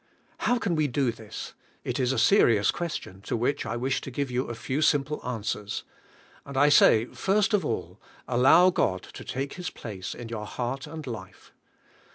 How 0.39 0.57
can 0.57 0.73
we 0.73 0.87
do 0.87 1.11
this? 1.11 1.53
It 1.83 1.99
is 1.99 2.11
a 2.11 2.17
serious 2.17 2.71
ques 2.71 2.95
tion, 2.95 3.21
to 3.21 3.37
which 3.37 3.67
I 3.67 3.77
wish 3.77 4.01
to 4.01 4.09
give 4.09 4.31
you 4.31 4.45
a 4.47 4.55
few 4.55 4.81
simple 4.81 5.23
answers. 5.23 5.83
And 6.43 6.57
I 6.57 6.69
say, 6.69 7.05
first 7.05 7.53
of 7.53 7.63
all: 7.63 8.01
Allow 8.27 8.71
God 8.71 9.03
to 9.03 9.23
take 9.23 9.53
His 9.53 9.69
place 9.69 10.15
in 10.15 10.27
your 10.27 10.47
heart 10.47 10.87
and 10.87 11.05
life. 11.05 11.53